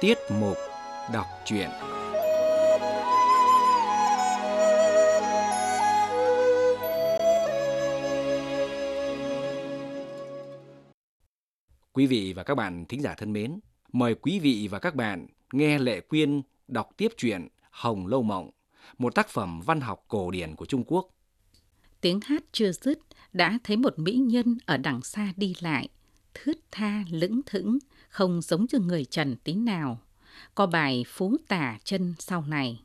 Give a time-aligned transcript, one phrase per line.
[0.00, 0.56] Tiết mục
[1.12, 1.70] đọc truyện
[11.92, 13.60] Quý vị và các bạn thính giả thân mến,
[13.92, 18.50] mời quý vị và các bạn nghe Lệ Quyên đọc tiếp truyện Hồng Lâu Mộng,
[18.98, 21.08] một tác phẩm văn học cổ điển của Trung Quốc.
[22.00, 22.98] Tiếng hát chưa dứt,
[23.32, 25.88] đã thấy một mỹ nhân ở đằng xa đi lại,
[26.34, 29.98] thướt tha lững thững, không giống như người trần tí nào.
[30.54, 32.80] Có bài phú tả chân sau này.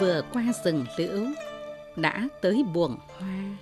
[0.00, 1.26] Vừa qua rừng liễu,
[1.96, 3.56] đã tới buồng hoa.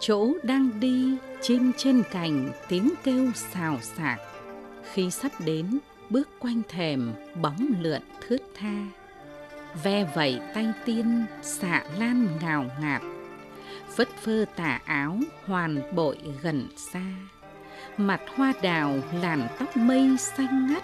[0.00, 4.20] Chỗ đang đi, chim trên cành tiếng kêu xào xạc.
[4.92, 5.78] Khi sắp đến,
[6.10, 7.12] bước quanh thềm,
[7.42, 8.86] bóng lượn thướt tha
[9.82, 13.02] ve vẩy tay tiên, xạ lan ngào ngạt.
[13.96, 17.02] Phất phơ tà áo, hoàn bội gần xa.
[17.96, 20.82] Mặt hoa đào làn tóc mây xanh ngắt.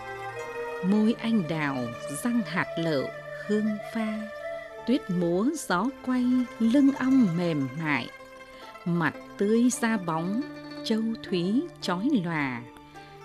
[0.87, 1.77] Môi anh đào
[2.23, 3.05] răng hạt lựu
[3.47, 4.19] hương pha.
[4.87, 6.25] Tuyết múa gió quay,
[6.59, 8.09] lưng ong mềm mại.
[8.84, 10.43] Mặt tươi da bóng,
[10.84, 12.62] châu thúy chói lòa.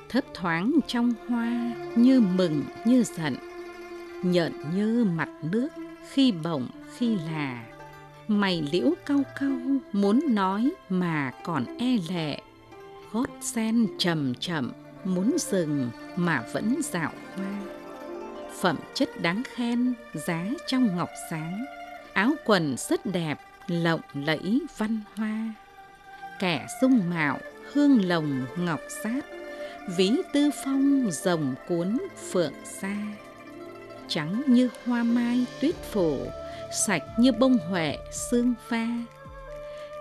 [0.10, 3.36] Thấp thoáng trong hoa, như mừng, như giận
[4.24, 5.68] nhợn như mặt nước,
[6.10, 7.66] khi bổng khi là.
[8.28, 9.60] Mày liễu cau cau,
[9.92, 12.42] muốn nói mà còn e lệ.
[13.12, 14.72] Gót sen chậm chậm,
[15.04, 17.78] muốn dừng mà vẫn dạo hoa
[18.62, 21.66] phẩm chất đáng khen, giá trong ngọc sáng.
[22.14, 25.54] Áo quần rất đẹp, lộng lẫy văn hoa.
[26.40, 27.40] Kẻ dung mạo,
[27.74, 29.22] hương lồng ngọc sát.
[29.98, 31.98] Ví tư phong rồng cuốn
[32.32, 32.96] phượng xa
[34.08, 36.28] trắng như hoa mai tuyết phủ,
[36.86, 38.88] sạch như bông huệ xương pha.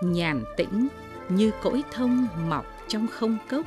[0.01, 0.87] Nhàn tĩnh
[1.29, 3.65] như cõi thông mọc trong không cốc,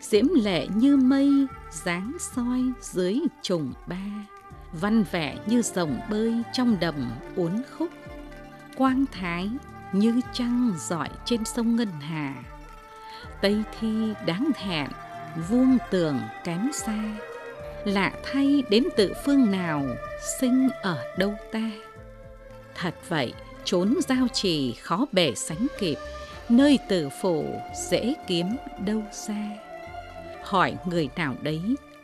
[0.00, 1.30] diễm lệ như mây
[1.70, 4.26] dáng soi dưới trùng ba,
[4.72, 7.88] văn vẻ như rồng bơi trong đầm uốn khúc,
[8.76, 9.50] quang thái
[9.92, 12.34] như trăng rọi trên sông Ngân Hà.
[13.40, 14.88] Tây thi đáng hẹn,
[15.48, 17.04] vuông tường kém xa
[17.84, 19.82] lạ thay đến tự phương nào
[20.40, 21.70] sinh ở đâu ta?
[22.74, 23.32] Thật vậy
[23.64, 25.98] chốn giao trì khó bể sánh kịp
[26.48, 28.56] nơi tử phủ dễ kiếm
[28.86, 29.58] đâu xa
[30.48, 31.60] hỏi người nào đấy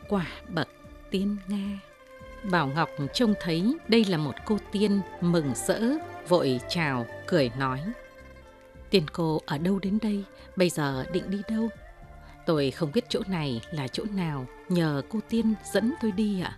[0.09, 0.67] quả bậc
[1.09, 1.79] tiên nga.
[2.43, 5.79] Bảo ngọc trông thấy đây là một cô tiên mừng rỡ
[6.27, 7.79] vội chào cười nói.
[8.89, 10.23] Tiên cô ở đâu đến đây?
[10.55, 11.69] Bây giờ định đi đâu?
[12.45, 16.57] Tôi không biết chỗ này là chỗ nào, nhờ cô Tiên dẫn tôi đi ạ.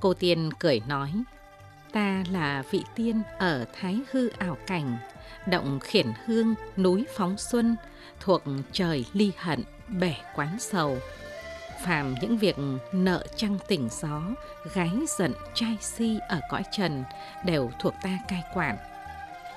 [0.00, 1.12] Cô Tiên cười nói,
[1.92, 4.98] ta là vị tiên ở Thái Hư ảo cảnh,
[5.46, 7.76] động khiển hương, núi phóng xuân,
[8.20, 8.42] thuộc
[8.72, 10.98] trời ly hận, bể quán sầu.
[11.84, 12.56] Phàm những việc
[12.92, 14.22] nợ trăng tỉnh gió,
[14.74, 17.04] gái giận trai si ở cõi trần
[17.44, 18.76] đều thuộc ta cai quản.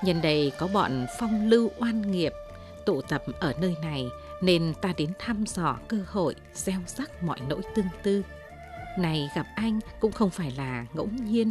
[0.02, 2.32] Nhân đây có bọn phong lưu oan nghiệp
[2.88, 4.08] tụ tập ở nơi này
[4.40, 8.22] nên ta đến thăm dò cơ hội gieo rắc mọi nỗi tương tư.
[8.98, 11.50] Này gặp anh cũng không phải là ngẫu nhiên.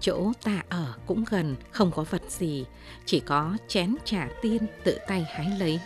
[0.00, 2.64] Chỗ ta ở cũng gần, không có vật gì,
[3.04, 5.80] chỉ có chén trà tiên tự tay hái lấy,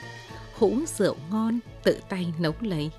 [0.54, 2.90] hũ rượu ngon tự tay nấu lấy.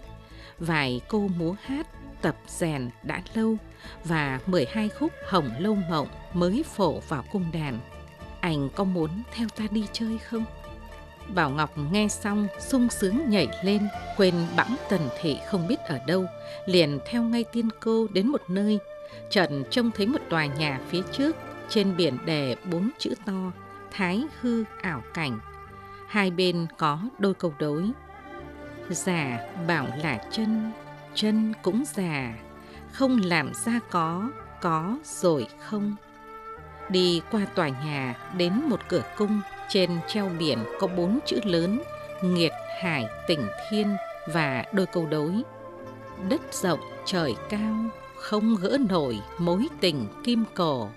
[0.60, 1.88] Vài cô múa hát
[2.22, 3.58] tập rèn đã lâu
[4.04, 7.80] và 12 khúc hồng lâu mộng mới phổ vào cung đàn.
[8.42, 10.46] Anh có muốn theo ta đi chơi không?
[11.36, 16.00] Bảo Ngọc nghe xong sung sướng nhảy lên, quên bẵng tần thị không biết ở
[16.08, 16.26] đâu,
[16.66, 18.80] liền theo ngay tiên cô đến một nơi.
[19.30, 21.36] Trần trông thấy một tòa nhà phía trước,
[21.70, 23.52] trên biển đề bốn chữ to,
[23.92, 25.40] Thái hư ảo cảnh.
[26.08, 27.92] Hai bên có đôi câu đối.
[28.90, 30.72] Già bảo là chân,
[31.14, 32.34] chân cũng già,
[32.92, 34.30] không làm ra có,
[34.62, 35.96] có rồi không.
[36.90, 41.82] Đi qua tòa nhà đến một cửa cung trên treo biển có bốn chữ lớn
[42.22, 43.96] Nghiệt Hải Tỉnh Thiên
[44.28, 45.34] và đôi câu đối.
[46.30, 47.76] Đất rộng trời cao,
[48.16, 50.90] không gỡ nổi mối tình kim cổ.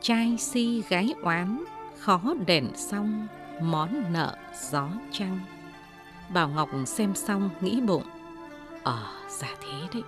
[0.00, 1.64] Trai si gái oán,
[1.98, 3.26] khó đèn xong,
[3.60, 4.36] món nợ
[4.70, 5.40] gió trăng.
[6.28, 8.04] Bảo Ngọc xem xong nghĩ bụng.
[8.82, 10.02] Ờ, giả thế đấy.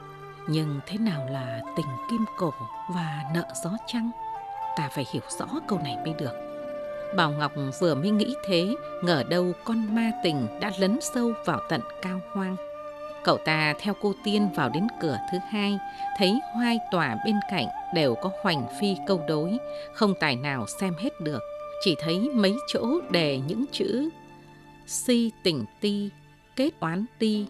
[0.49, 2.53] Nhưng thế nào là tình kim cổ
[2.95, 4.11] và nợ gió trăng?
[4.77, 6.44] Ta phải hiểu rõ câu này mới được.
[7.17, 11.61] Bảo Ngọc vừa mới nghĩ thế, ngờ đâu con ma tình đã lấn sâu vào
[11.69, 12.57] tận cao hoang.
[13.25, 15.79] Cậu ta theo cô tiên vào đến cửa thứ hai,
[16.19, 19.59] thấy hoai tòa bên cạnh đều có hoành phi câu đối,
[19.95, 21.41] không tài nào xem hết được.
[21.85, 24.11] chỉ thấy mấy chỗ đề những chữ
[24.87, 26.11] si tình ti,
[26.57, 27.47] kết oán ti,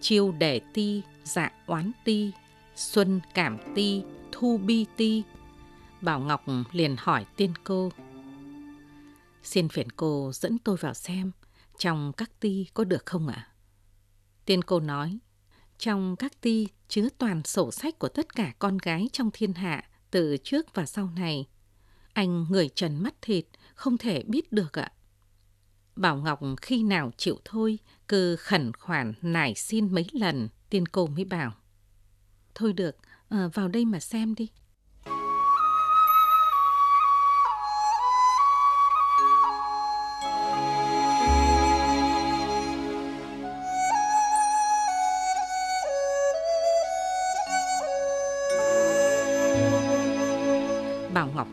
[0.00, 2.30] chiêu đề ti, dạ oán ti,
[2.76, 4.02] xuân cảm ti,
[4.32, 5.22] thu bi ti.
[6.00, 7.90] Bảo Ngọc liền hỏi tiên cô.
[9.46, 11.32] Xin phiền cô dẫn tôi vào xem
[11.78, 13.48] trong các ti có được không ạ?
[14.44, 15.18] Tiên cô nói,
[15.78, 19.84] trong các ti chứa toàn sổ sách của tất cả con gái trong thiên hạ
[20.10, 21.48] từ trước và sau này.
[22.12, 24.92] Anh người trần mắt thịt, không thể biết được ạ.
[25.96, 27.78] Bảo Ngọc khi nào chịu thôi,
[28.08, 31.52] cứ khẩn khoản nài xin mấy lần, tiên cô mới bảo.
[32.54, 32.96] Thôi được,
[33.28, 34.50] à, vào đây mà xem đi.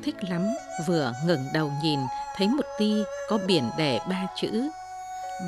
[0.03, 0.47] Thích lắm,
[0.87, 1.99] vừa ngẩng đầu nhìn
[2.35, 4.69] thấy một ti có biển đề ba chữ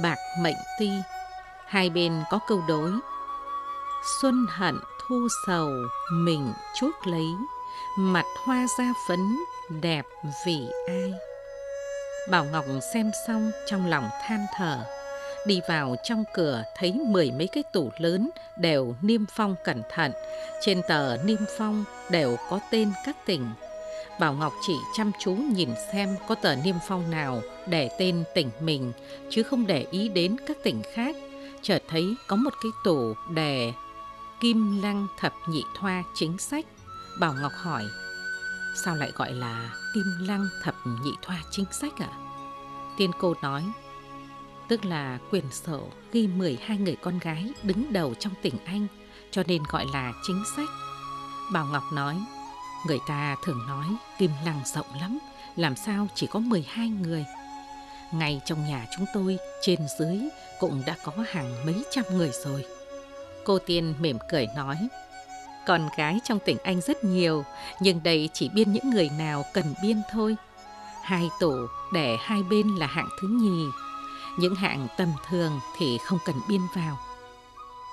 [0.04, 0.90] Bạc mệnh ti,
[1.66, 2.92] hai bên có câu đối
[4.22, 4.76] Xuân hận
[5.08, 5.70] thu sầu
[6.12, 7.26] mình chuốc lấy,
[7.98, 9.20] mặt hoa da phấn
[9.82, 10.06] đẹp
[10.46, 11.14] vì ai.
[12.30, 14.86] Bảo Ngọc xem xong trong lòng than thở,
[15.48, 20.12] đi vào trong cửa thấy mười mấy cái tủ lớn đều niêm phong cẩn thận,
[20.62, 23.50] trên tờ niêm phong đều có tên các tỉnh
[24.20, 28.50] Bảo Ngọc chỉ chăm chú nhìn xem có tờ niêm phong nào để tên tỉnh
[28.62, 28.92] mình,
[29.30, 31.16] chứ không để ý đến các tỉnh khác.
[31.62, 33.74] Chợt thấy có một cái tủ đề
[34.40, 36.66] Kim Lăng Thập Nhị Thoa chính sách.
[37.20, 37.84] Bảo Ngọc hỏi,
[38.84, 42.10] sao lại gọi là Kim Lăng Thập Nhị Thoa chính sách ạ?
[42.12, 42.20] À?
[42.98, 43.64] Tiên cô nói,
[44.68, 48.88] tức là quyền sổ ghi 12 người con gái đứng đầu trong tỉnh Anh,
[49.32, 50.70] cho nên gọi là chính sách.
[51.54, 52.20] Bảo Ngọc nói,
[52.88, 53.86] Người ta thường nói
[54.18, 55.20] kim lăng rộng lắm,
[55.56, 57.26] làm sao chỉ có 12 người.
[58.12, 60.20] Ngay trong nhà chúng tôi, trên dưới
[60.60, 62.66] cũng đã có hàng mấy trăm người rồi.
[63.44, 64.78] Cô Tiên mỉm cười nói,
[65.68, 67.46] con gái trong tỉnh Anh rất nhiều,
[67.80, 70.36] nhưng đây chỉ biên những người nào cần biên thôi.
[71.04, 73.66] Hai tổ để hai bên là hạng thứ nhì,
[74.40, 76.98] những hạng tầm thường thì không cần biên vào.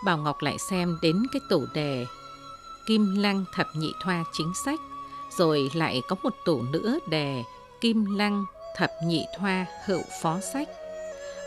[0.04, 2.06] Bảo Ngọc lại xem đến cái tủ đề
[2.86, 4.80] Kim Lăng Thập Nhị Thoa chính sách,
[5.38, 7.42] rồi lại có một tủ nữa đề
[7.80, 8.44] Kim Lăng
[8.76, 10.68] Thập Nhị Thoa Hữu Phó Sách.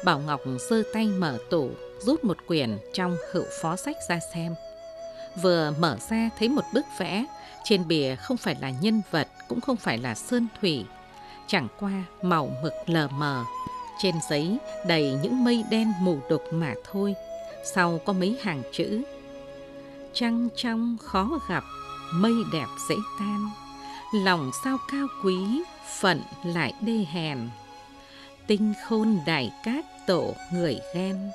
[0.04, 4.56] Bảo Ngọc giơ tay mở tủ, rút một quyển trong Hữu Phó Sách ra xem.
[5.42, 7.26] Vừa mở ra thấy một bức vẽ,
[7.64, 10.86] trên bìa không phải là nhân vật, cũng không phải là sơn thủy,
[11.48, 13.44] chẳng qua màu mực lờ mờ.
[14.02, 17.16] Trên giấy đầy những mây đen mù đục mà thôi,
[17.64, 19.02] sau có mấy hàng chữ
[20.16, 21.64] trăng trong khó gặp,
[22.14, 23.50] mây đẹp dễ tan,
[24.14, 25.64] lòng sao cao quý,
[26.00, 27.50] phận lại đê hèn.
[28.48, 31.32] Tinh khôn đại cát tổ người ghen,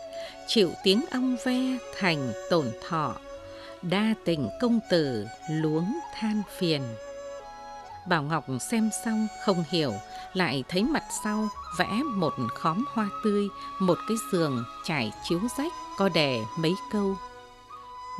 [0.47, 3.15] chịu tiếng ong ve thành tổn thọ,
[3.83, 6.83] đa tình công tử luống than phiền.
[8.09, 9.93] Bảo Ngọc xem xong không hiểu,
[10.35, 11.49] lại thấy mặt sau
[11.79, 13.49] vẽ một khóm hoa tươi,
[13.79, 17.17] một cái giường trải chiếu rách có đè mấy câu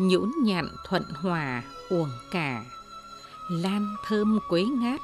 [0.01, 2.65] nhũn nhặn thuận hòa, uổng cả.
[3.51, 5.01] Lan thơm quế ngát,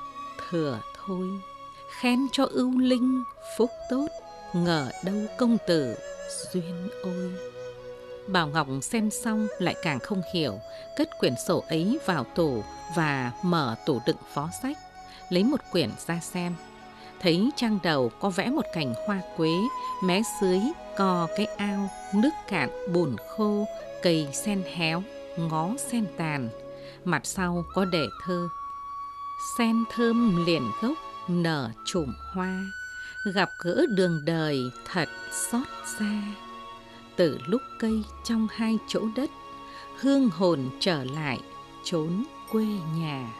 [0.51, 1.29] thừa thôi.
[2.01, 3.23] Khen cho ưu linh,
[3.57, 4.09] phúc tốt,
[4.53, 5.95] ngờ đâu công tử,
[6.53, 7.33] duyên ôi.
[8.27, 10.59] Bảo ngọc xem xong lại càng không hiểu,
[10.97, 14.79] cất quyển sổ ấy vào tủ và mở tủ đựng phó sách,
[15.29, 16.55] lấy một quyển ra xem.
[17.21, 19.51] Thấy trang đầu có vẽ một cành hoa quế,
[20.05, 20.61] mé dưới
[20.97, 23.67] co cái ao nước cạn bùn khô
[24.03, 25.03] cây sen héo,
[25.37, 26.49] ngó sen tàn,
[27.05, 28.49] mặt sau có đề thơ.
[29.59, 30.99] Sen thơm liền gốc
[31.29, 32.65] nở trùm hoa,
[33.35, 34.59] gặp gỡ đường đời
[34.93, 35.67] thật xót
[35.99, 36.23] xa.
[37.17, 39.31] Từ lúc cây trong hai chỗ đất,
[40.01, 41.39] hương hồn trở lại
[41.85, 43.33] trốn quê nhà.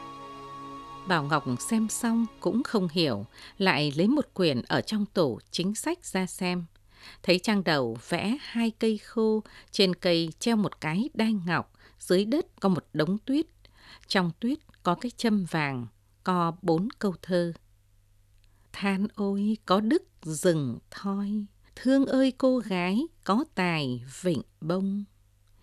[1.07, 3.25] Bảo Ngọc xem xong cũng không hiểu,
[3.57, 6.65] lại lấy một quyển ở trong tủ chính sách ra xem
[7.23, 12.25] thấy trang đầu vẽ hai cây khô, trên cây treo một cái đai ngọc, dưới
[12.25, 13.45] đất có một đống tuyết.
[14.07, 15.87] Trong tuyết có cái châm vàng,
[16.23, 17.53] có bốn câu thơ.
[18.73, 25.03] Than ôi có đức rừng thoi, thương ơi cô gái có tài vịnh bông.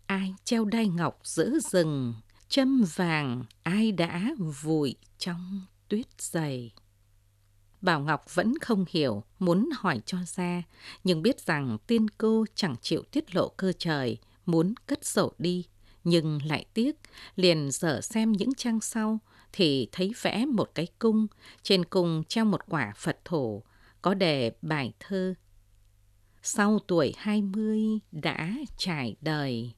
[0.06, 2.14] Ai treo đai ngọc giữa rừng,
[2.48, 4.30] châm vàng ai đã
[4.62, 6.72] vùi trong tuyết dày.
[7.84, 10.62] Bảo Ngọc vẫn không hiểu, muốn hỏi cho ra,
[11.04, 15.66] nhưng biết rằng tiên cô chẳng chịu tiết lộ cơ trời, muốn cất sổ đi,
[16.04, 16.96] nhưng lại tiếc,
[17.36, 19.18] liền dở xem những trang sau,
[19.52, 21.26] thì thấy vẽ một cái cung,
[21.62, 23.62] trên cung treo một quả Phật thổ,
[24.02, 25.34] có đề bài thơ.
[26.42, 27.80] Sau tuổi hai mươi
[28.12, 29.72] đã trải đời,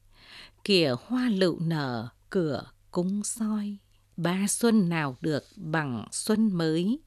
[0.63, 3.77] kìa hoa lựu nở cửa cung soi.
[4.17, 6.99] Ba xuân nào được bằng xuân mới,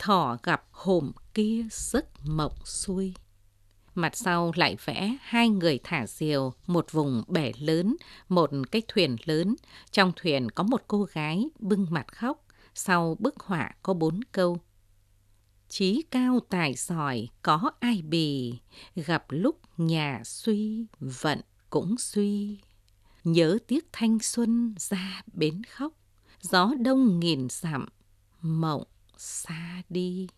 [0.00, 3.14] thỏ gặp hổm kia giấc mộng xuôi.
[3.94, 7.96] Mặt sau lại vẽ hai người thả diều, một vùng bể lớn,
[8.28, 9.54] một cái thuyền lớn.
[9.90, 14.58] Trong thuyền có một cô gái bưng mặt khóc, sau bức họa có bốn câu.
[15.68, 18.58] Chí cao tài giỏi có ai bì,
[18.96, 21.40] gặp lúc nhà suy vận
[21.70, 22.58] cũng suy.
[23.24, 25.92] Nhớ tiếc thanh xuân ra bến khóc,
[26.40, 27.88] gió đông nghìn dặm,
[28.40, 28.84] mộng
[29.20, 30.28] xa đi.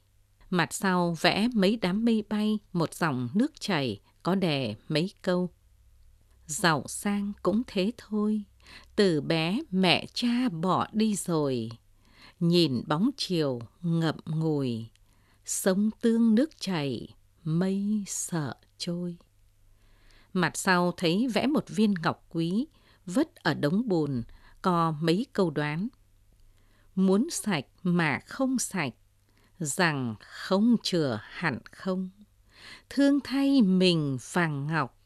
[0.50, 5.50] Mặt sau vẽ mấy đám mây bay, một dòng nước chảy, có đè mấy câu.
[6.46, 8.42] Giàu sang cũng thế thôi,
[8.96, 11.70] từ bé mẹ cha bỏ đi rồi.
[12.40, 14.86] Nhìn bóng chiều ngậm ngùi,
[15.44, 17.08] sông tương nước chảy,
[17.44, 19.16] mây sợ trôi.
[20.32, 22.66] Mặt sau thấy vẽ một viên ngọc quý,
[23.06, 24.22] vứt ở đống bùn,
[24.62, 25.88] có mấy câu đoán.
[26.94, 28.92] Muốn sạch mà không sạch,
[29.58, 32.10] rằng không chừa hẳn không.
[32.90, 35.00] Thương thay mình vàng ngọc,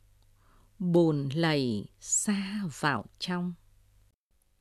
[0.78, 3.54] bùn lầy xa vào trong.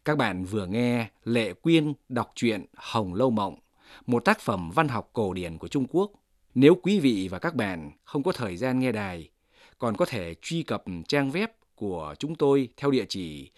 [0.05, 3.60] Các bạn vừa nghe Lệ Quyên đọc truyện Hồng Lâu Mộng,
[4.05, 6.12] một tác phẩm văn học cổ điển của Trung Quốc.
[6.55, 9.29] Nếu quý vị và các bạn không có thời gian nghe đài,
[9.77, 13.51] còn có thể truy cập trang web của chúng tôi theo địa chỉ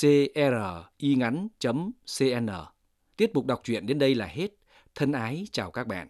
[0.00, 2.50] vietnamese.cringắn.cn.
[3.16, 4.48] Tiết mục đọc truyện đến đây là hết.
[4.94, 6.08] Thân ái chào các bạn.